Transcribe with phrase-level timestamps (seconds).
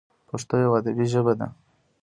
[0.29, 1.47] پښتو یوه ادبي ژبه ده.